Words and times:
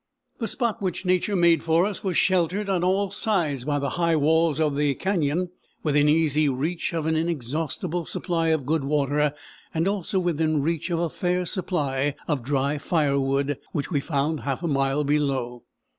The 0.39 0.47
spot 0.47 0.81
which 0.81 1.05
nature 1.05 1.35
made 1.35 1.61
for 1.61 1.85
us 1.85 2.03
was 2.03 2.17
sheltered 2.17 2.69
on 2.69 2.83
all 2.83 3.11
sides 3.11 3.65
by 3.65 3.77
the 3.77 3.89
high 4.01 4.15
walls 4.15 4.59
of 4.59 4.75
the 4.75 4.95
cañon, 4.95 5.49
within 5.83 6.09
easy 6.09 6.49
reach 6.49 6.91
of 6.91 7.05
an 7.05 7.15
inexhaustible 7.15 8.05
supply 8.05 8.47
of 8.47 8.65
good 8.65 8.83
water, 8.83 9.31
and 9.75 9.87
also 9.87 10.17
within 10.17 10.63
reach 10.63 10.89
of 10.89 10.97
a 10.97 11.07
fair 11.09 11.45
supply 11.45 12.15
of 12.27 12.41
dry 12.41 12.79
fire 12.79 13.19
wood, 13.19 13.59
which 13.73 13.91
we 13.91 13.99
found 13.99 14.39
half 14.39 14.63
a 14.63 14.67
mile 14.67 15.03
below. 15.03 15.65